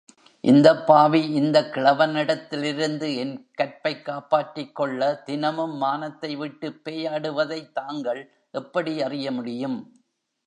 [0.43, 8.21] இந்தப்பாவி இந்தக் கிழவனிடத்திலிருந்து என் கற்பைக் காப்பாற்றிக் கொள்ள தினமும் மானத்தை விட்டுப் பேயாடுவதைத் தாங்கள்
[8.51, 9.79] எப்படி அறியமுடியும்?